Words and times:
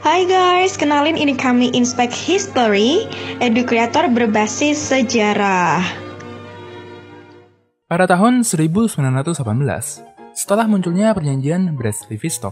Hai 0.00 0.24
guys, 0.24 0.80
kenalin 0.80 1.12
ini 1.12 1.36
kami 1.36 1.76
Inspect 1.76 2.16
History, 2.16 3.04
edukreator 3.36 4.08
berbasis 4.08 4.80
sejarah. 4.80 5.84
Pada 7.84 8.08
tahun 8.08 8.40
1918, 8.40 9.36
setelah 10.32 10.64
munculnya 10.64 11.12
perjanjian 11.12 11.76
Brest-Litovsk, 11.76 12.48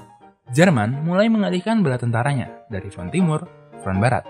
Jerman 0.53 1.01
mulai 1.09 1.33
mengalihkan 1.33 1.81
bala 1.81 1.97
tentaranya 1.97 2.69
dari 2.69 2.93
front 2.93 3.17
timur 3.17 3.49
front 3.81 3.97
barat. 3.97 4.29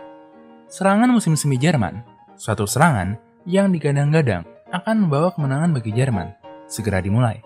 Serangan 0.70 1.10
musim 1.10 1.34
semi 1.34 1.58
Jerman, 1.58 1.98
suatu 2.38 2.70
serangan 2.70 3.18
yang 3.42 3.74
digadang-gadang 3.74 4.46
akan 4.70 5.10
membawa 5.10 5.34
kemenangan 5.34 5.74
bagi 5.74 5.90
Jerman, 5.90 6.38
segera 6.70 7.02
dimulai. 7.02 7.42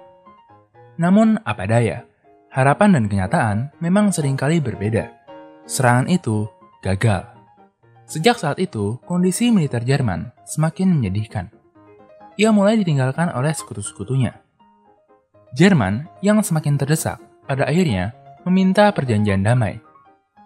Namun, 1.01 1.41
apa 1.49 1.65
daya, 1.65 2.05
harapan 2.53 2.93
dan 2.93 3.09
kenyataan 3.09 3.73
memang 3.81 4.13
sering 4.13 4.37
kali 4.37 4.61
berbeda 4.61 5.22
Serangan 5.63 6.11
itu 6.11 6.51
gagal. 6.83 7.23
Sejak 8.11 8.37
saat 8.37 8.59
itu, 8.59 8.99
kondisi 9.07 9.55
militer 9.55 9.87
Jerman 9.87 10.35
semakin 10.43 10.91
menyedihkan. 10.91 11.49
Ia 12.35 12.51
mulai 12.51 12.75
ditinggalkan 12.83 13.31
oleh 13.31 13.55
sekutu-sekutunya. 13.55 14.43
Jerman 15.55 16.11
yang 16.25 16.43
semakin 16.43 16.75
terdesak 16.81 17.23
pada 17.47 17.69
akhirnya 17.69 18.11
meminta 18.43 18.91
perjanjian 18.91 19.47
damai. 19.47 19.79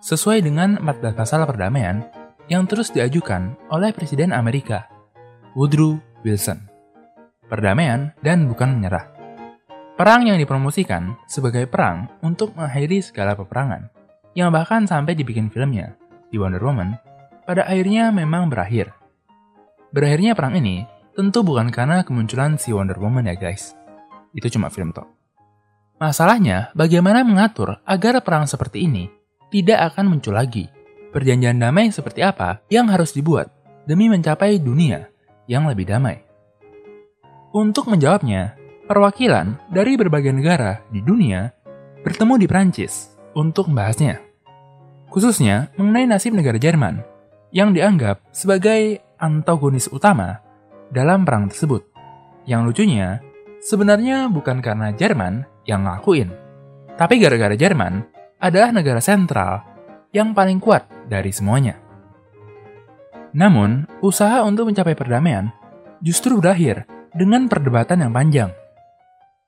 Sesuai 0.05 0.45
dengan 0.45 0.77
14 0.85 1.17
pasal 1.17 1.49
perdamaian 1.49 2.05
yang 2.53 2.69
terus 2.69 2.93
diajukan 2.93 3.57
oleh 3.73 3.97
Presiden 3.97 4.37
Amerika, 4.37 4.87
Woodrow 5.57 5.97
Wilson. 6.23 6.61
Perdamaian 7.49 8.13
dan 8.21 8.45
bukan 8.51 8.77
menyerah. 8.77 9.09
Perang 9.97 10.29
yang 10.29 10.37
dipromosikan 10.37 11.17
sebagai 11.25 11.65
perang 11.65 12.13
untuk 12.21 12.53
mengakhiri 12.53 13.01
segala 13.01 13.33
peperangan 13.33 13.89
yang 14.37 14.53
bahkan 14.53 14.85
sampai 14.85 15.17
dibikin 15.17 15.49
filmnya, 15.49 15.97
di 16.29 16.37
Wonder 16.37 16.61
Woman, 16.61 17.01
pada 17.49 17.65
akhirnya 17.65 18.13
memang 18.13 18.53
berakhir. 18.53 18.93
Berakhirnya 19.97 20.37
perang 20.37 20.61
ini 20.61 20.85
tentu 21.17 21.41
bukan 21.41 21.73
karena 21.73 22.05
kemunculan 22.05 22.61
si 22.61 22.77
Wonder 22.77 23.01
Woman 23.01 23.25
ya 23.25 23.35
guys. 23.35 23.73
Itu 24.37 24.53
cuma 24.53 24.69
film 24.69 24.93
toh. 24.93 25.09
Masalahnya, 25.97 26.69
bagaimana 26.77 27.25
mengatur 27.25 27.81
agar 27.89 28.21
perang 28.21 28.45
seperti 28.45 28.85
ini 28.85 29.09
tidak 29.49 29.97
akan 29.97 30.13
muncul 30.13 30.37
lagi? 30.37 30.69
Perjanjian 31.17 31.57
damai 31.57 31.89
seperti 31.89 32.21
apa 32.21 32.61
yang 32.69 32.93
harus 32.93 33.17
dibuat 33.17 33.49
demi 33.89 34.13
mencapai 34.13 34.61
dunia 34.61 35.09
yang 35.49 35.65
lebih 35.65 35.89
damai? 35.89 36.21
Untuk 37.57 37.89
menjawabnya, 37.89 38.61
perwakilan 38.85 39.57
dari 39.73 39.97
berbagai 39.97 40.37
negara 40.37 40.85
di 40.93 41.01
dunia 41.01 41.49
bertemu 42.05 42.35
di 42.37 42.47
Prancis 42.47 43.17
untuk 43.33 43.73
membahasnya 43.73 44.26
khususnya 45.17 45.73
mengenai 45.81 46.05
nasib 46.05 46.37
negara 46.37 46.61
Jerman 46.61 47.01
yang 47.49 47.73
dianggap 47.73 48.21
sebagai 48.37 49.01
antagonis 49.17 49.89
utama 49.89 50.45
dalam 50.93 51.25
perang 51.25 51.49
tersebut. 51.49 51.89
Yang 52.45 52.63
lucunya, 52.69 53.25
sebenarnya 53.65 54.29
bukan 54.29 54.61
karena 54.61 54.93
Jerman 54.93 55.49
yang 55.65 55.89
ngelakuin, 55.89 56.29
tapi 57.01 57.17
gara-gara 57.17 57.57
Jerman 57.57 58.05
adalah 58.37 58.77
negara 58.77 59.01
sentral 59.01 59.65
yang 60.13 60.37
paling 60.37 60.61
kuat 60.61 60.85
dari 61.09 61.33
semuanya. 61.33 61.81
Namun, 63.33 63.89
usaha 64.05 64.45
untuk 64.45 64.69
mencapai 64.69 64.93
perdamaian 64.93 65.49
justru 66.05 66.37
berakhir 66.37 66.85
dengan 67.17 67.49
perdebatan 67.49 68.05
yang 68.05 68.13
panjang. 68.13 68.51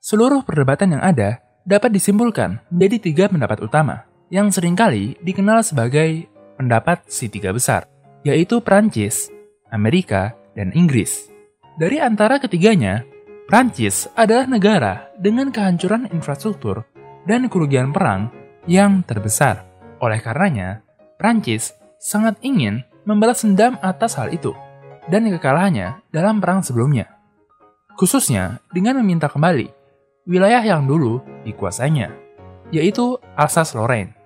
Seluruh 0.00 0.40
perdebatan 0.48 0.96
yang 0.96 1.02
ada 1.04 1.44
dapat 1.68 1.92
disimpulkan 1.92 2.64
menjadi 2.72 2.96
tiga 3.04 3.24
pendapat 3.28 3.60
utama 3.60 4.07
yang 4.28 4.52
sering 4.52 4.76
kali 4.76 5.16
dikenal 5.24 5.64
sebagai 5.64 6.28
pendapat 6.56 7.04
si 7.08 7.28
tiga 7.32 7.52
besar, 7.52 7.88
yaitu 8.24 8.60
Prancis, 8.60 9.32
Amerika, 9.72 10.36
dan 10.52 10.74
Inggris. 10.74 11.30
Dari 11.78 12.02
antara 12.02 12.42
ketiganya, 12.42 13.06
Prancis 13.46 14.10
adalah 14.18 14.44
negara 14.50 15.08
dengan 15.16 15.48
kehancuran 15.54 16.10
infrastruktur 16.10 16.84
dan 17.24 17.46
kerugian 17.46 17.94
perang 17.94 18.28
yang 18.68 19.00
terbesar. 19.06 19.64
Oleh 20.02 20.20
karenanya, 20.20 20.82
Prancis 21.16 21.72
sangat 22.02 22.36
ingin 22.42 22.84
membalas 23.06 23.46
dendam 23.46 23.78
atas 23.80 24.18
hal 24.18 24.34
itu 24.34 24.52
dan 25.08 25.24
kekalahannya 25.30 26.04
dalam 26.12 26.42
perang 26.42 26.60
sebelumnya. 26.60 27.08
Khususnya 27.96 28.60
dengan 28.74 29.00
meminta 29.00 29.30
kembali 29.30 29.70
wilayah 30.28 30.60
yang 30.60 30.84
dulu 30.84 31.24
dikuasainya, 31.48 32.12
yaitu 32.74 33.16
Alsace-Lorraine. 33.34 34.17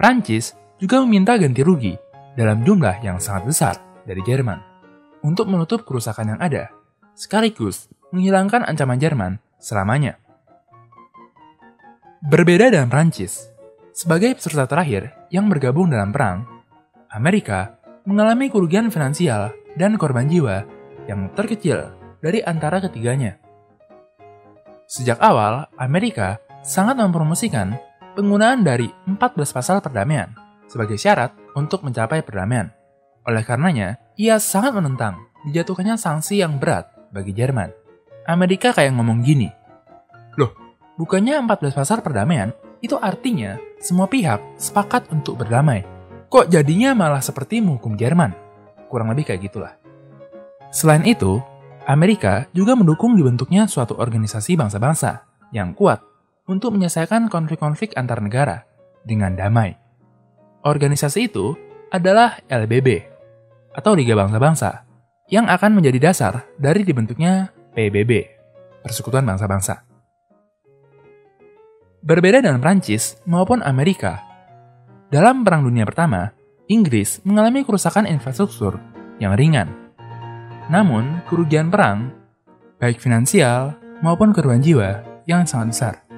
Prancis 0.00 0.56
juga 0.80 1.04
meminta 1.04 1.36
ganti 1.36 1.60
rugi 1.60 1.92
dalam 2.32 2.64
jumlah 2.64 3.04
yang 3.04 3.20
sangat 3.20 3.44
besar 3.44 3.74
dari 4.08 4.24
Jerman 4.24 4.56
untuk 5.20 5.44
menutup 5.44 5.84
kerusakan 5.84 6.32
yang 6.32 6.40
ada, 6.40 6.72
sekaligus 7.12 7.92
menghilangkan 8.08 8.64
ancaman 8.64 8.96
Jerman 8.96 9.32
selamanya. 9.60 10.16
Berbeda 12.24 12.72
dengan 12.72 12.88
Prancis, 12.88 13.52
sebagai 13.92 14.32
peserta 14.40 14.64
terakhir 14.64 15.28
yang 15.28 15.52
bergabung 15.52 15.92
dalam 15.92 16.16
perang, 16.16 16.48
Amerika 17.12 17.76
mengalami 18.08 18.48
kerugian 18.48 18.88
finansial 18.88 19.52
dan 19.76 20.00
korban 20.00 20.32
jiwa 20.32 20.64
yang 21.12 21.28
terkecil 21.36 21.92
dari 22.24 22.40
antara 22.40 22.80
ketiganya. 22.80 23.36
Sejak 24.88 25.20
awal, 25.20 25.68
Amerika 25.76 26.40
sangat 26.64 26.96
mempromosikan 26.96 27.89
penggunaan 28.14 28.66
dari 28.66 28.90
14 29.06 29.56
pasal 29.56 29.78
perdamaian 29.80 30.30
sebagai 30.70 30.98
syarat 30.98 31.34
untuk 31.58 31.82
mencapai 31.82 32.22
perdamaian. 32.22 32.70
Oleh 33.26 33.42
karenanya, 33.42 33.98
ia 34.14 34.38
sangat 34.38 34.74
menentang 34.74 35.18
dijatuhkannya 35.46 35.98
sanksi 35.98 36.40
yang 36.40 36.56
berat 36.62 36.88
bagi 37.10 37.34
Jerman. 37.34 37.70
Amerika 38.28 38.70
kayak 38.70 38.94
ngomong 38.94 39.24
gini, 39.26 39.50
Loh, 40.38 40.54
bukannya 40.94 41.42
14 41.42 41.74
pasal 41.74 41.98
perdamaian 42.00 42.54
itu 42.80 42.96
artinya 42.96 43.58
semua 43.82 44.06
pihak 44.06 44.40
sepakat 44.56 45.10
untuk 45.10 45.40
berdamai. 45.40 45.84
Kok 46.30 46.46
jadinya 46.46 46.94
malah 46.94 47.20
seperti 47.20 47.58
menghukum 47.58 47.98
Jerman? 47.98 48.30
Kurang 48.86 49.10
lebih 49.10 49.28
kayak 49.28 49.50
gitulah. 49.50 49.74
Selain 50.70 51.02
itu, 51.02 51.42
Amerika 51.90 52.46
juga 52.54 52.78
mendukung 52.78 53.18
dibentuknya 53.18 53.66
suatu 53.66 53.98
organisasi 53.98 54.54
bangsa-bangsa 54.54 55.26
yang 55.50 55.74
kuat 55.74 55.98
untuk 56.50 56.74
menyelesaikan 56.74 57.30
konflik-konflik 57.30 57.94
antar 57.94 58.18
negara 58.18 58.66
dengan 59.06 59.38
damai. 59.38 59.78
Organisasi 60.66 61.30
itu 61.30 61.54
adalah 61.94 62.42
LBB 62.50 63.06
atau 63.70 63.94
Liga 63.94 64.18
Bangsa-Bangsa 64.18 64.82
yang 65.30 65.46
akan 65.46 65.78
menjadi 65.78 66.10
dasar 66.10 66.42
dari 66.58 66.82
dibentuknya 66.82 67.54
PBB, 67.70 68.26
Persekutuan 68.82 69.22
Bangsa-Bangsa. 69.22 69.86
Berbeda 72.02 72.42
dengan 72.42 72.58
Prancis 72.58 73.22
maupun 73.28 73.62
Amerika, 73.62 74.26
dalam 75.12 75.46
Perang 75.46 75.62
Dunia 75.62 75.86
Pertama, 75.86 76.34
Inggris 76.66 77.22
mengalami 77.22 77.62
kerusakan 77.62 78.10
infrastruktur 78.10 78.78
yang 79.22 79.36
ringan. 79.38 79.70
Namun, 80.70 81.22
kerugian 81.26 81.68
perang, 81.68 82.14
baik 82.78 83.02
finansial 83.02 83.74
maupun 84.00 84.30
korban 84.30 84.62
jiwa, 84.62 85.02
yang 85.28 85.44
sangat 85.44 85.68
besar. 85.74 86.09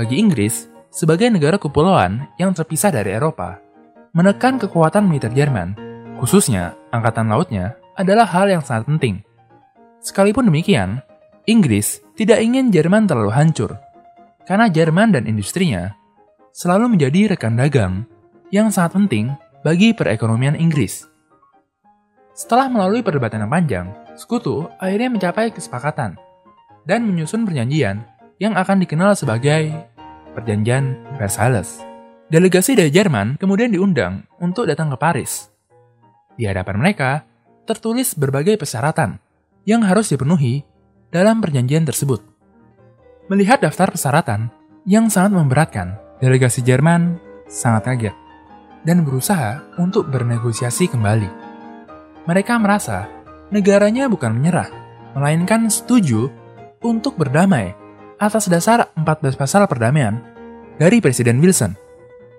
Bagi 0.00 0.16
Inggris, 0.16 0.64
sebagai 0.88 1.28
negara 1.28 1.60
kepulauan 1.60 2.24
yang 2.40 2.56
terpisah 2.56 2.88
dari 2.88 3.12
Eropa, 3.12 3.60
menekan 4.16 4.56
kekuatan 4.56 5.04
militer 5.04 5.28
Jerman, 5.28 5.76
khususnya 6.16 6.72
angkatan 6.88 7.28
lautnya, 7.28 7.76
adalah 8.00 8.24
hal 8.24 8.48
yang 8.48 8.64
sangat 8.64 8.88
penting. 8.88 9.20
Sekalipun 10.00 10.48
demikian, 10.48 11.04
Inggris 11.44 12.00
tidak 12.16 12.40
ingin 12.40 12.72
Jerman 12.72 13.04
terlalu 13.04 13.28
hancur, 13.28 13.76
karena 14.48 14.72
Jerman 14.72 15.12
dan 15.12 15.28
industrinya 15.28 15.92
selalu 16.48 16.96
menjadi 16.96 17.36
rekan 17.36 17.60
dagang 17.60 18.08
yang 18.48 18.72
sangat 18.72 18.96
penting 18.96 19.36
bagi 19.60 19.92
perekonomian 19.92 20.56
Inggris. 20.56 21.04
Setelah 22.32 22.72
melalui 22.72 23.04
perdebatan 23.04 23.44
yang 23.44 23.52
panjang, 23.52 23.86
sekutu 24.16 24.64
akhirnya 24.80 25.12
mencapai 25.12 25.52
kesepakatan 25.52 26.16
dan 26.88 27.04
menyusun 27.04 27.44
perjanjian 27.44 28.00
yang 28.40 28.56
akan 28.56 28.80
dikenal 28.80 29.12
sebagai 29.12 29.89
Perjanjian 30.40 30.96
Versailles. 31.20 31.84
Delegasi 32.32 32.72
dari 32.72 32.88
Jerman 32.88 33.36
kemudian 33.36 33.68
diundang 33.68 34.24
untuk 34.40 34.64
datang 34.64 34.88
ke 34.88 34.96
Paris. 34.96 35.52
Di 36.38 36.48
hadapan 36.48 36.80
mereka, 36.80 37.28
tertulis 37.68 38.16
berbagai 38.16 38.56
persyaratan 38.56 39.20
yang 39.68 39.84
harus 39.84 40.08
dipenuhi 40.08 40.64
dalam 41.12 41.44
perjanjian 41.44 41.84
tersebut. 41.84 42.24
Melihat 43.28 43.60
daftar 43.60 43.92
persyaratan 43.92 44.48
yang 44.88 45.12
sangat 45.12 45.36
memberatkan, 45.36 46.00
delegasi 46.22 46.64
Jerman 46.64 47.20
sangat 47.44 47.92
kaget 47.92 48.16
dan 48.86 49.04
berusaha 49.04 49.60
untuk 49.76 50.08
bernegosiasi 50.08 50.88
kembali. 50.88 51.28
Mereka 52.24 52.56
merasa 52.56 53.10
negaranya 53.52 54.08
bukan 54.08 54.32
menyerah, 54.32 54.70
melainkan 55.12 55.68
setuju 55.68 56.30
untuk 56.80 57.18
berdamai 57.20 57.76
atas 58.16 58.48
dasar 58.48 58.92
14 58.96 59.36
pasal 59.36 59.64
perdamaian 59.66 60.20
dari 60.80 61.04
Presiden 61.04 61.44
Wilson. 61.44 61.76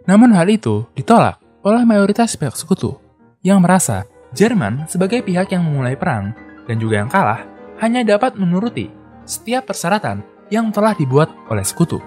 Namun 0.10 0.34
hal 0.34 0.50
itu 0.50 0.90
ditolak 0.98 1.38
oleh 1.62 1.86
mayoritas 1.86 2.34
pihak 2.34 2.58
sekutu 2.58 2.98
yang 3.46 3.62
merasa 3.62 4.10
Jerman 4.34 4.90
sebagai 4.90 5.22
pihak 5.22 5.54
yang 5.54 5.62
memulai 5.62 5.94
perang 5.94 6.34
dan 6.66 6.82
juga 6.82 7.06
yang 7.06 7.12
kalah 7.12 7.46
hanya 7.78 8.02
dapat 8.02 8.34
menuruti 8.34 8.90
setiap 9.30 9.70
persyaratan 9.70 10.26
yang 10.50 10.74
telah 10.74 10.98
dibuat 10.98 11.30
oleh 11.54 11.62
sekutu. 11.62 12.02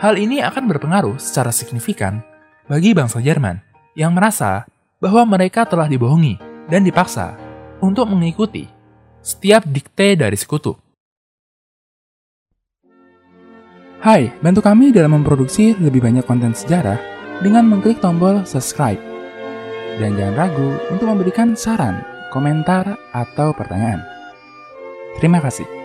Hal 0.00 0.16
ini 0.16 0.40
akan 0.40 0.64
berpengaruh 0.70 1.20
secara 1.20 1.52
signifikan 1.52 2.24
bagi 2.70 2.96
bangsa 2.96 3.20
Jerman 3.20 3.60
yang 3.98 4.14
merasa 4.14 4.64
bahwa 5.02 5.26
mereka 5.36 5.66
telah 5.66 5.90
dibohongi 5.90 6.38
dan 6.70 6.86
dipaksa 6.86 7.34
untuk 7.82 8.06
mengikuti 8.08 8.64
setiap 9.20 9.66
dikte 9.66 10.14
dari 10.14 10.38
sekutu. 10.38 10.78
Hai, 13.98 14.30
bantu 14.38 14.62
kami 14.62 14.94
dalam 14.94 15.18
memproduksi 15.18 15.74
lebih 15.74 15.98
banyak 15.98 16.22
konten 16.22 16.54
sejarah 16.54 17.02
dengan 17.42 17.66
mengklik 17.66 17.98
tombol 17.98 18.46
subscribe. 18.46 19.02
Dan 19.98 20.14
jangan 20.14 20.38
ragu 20.38 20.70
untuk 20.94 21.10
memberikan 21.10 21.58
saran, 21.58 22.06
komentar, 22.30 22.94
atau 23.10 23.50
pertanyaan. 23.50 23.98
Terima 25.18 25.42
kasih. 25.42 25.77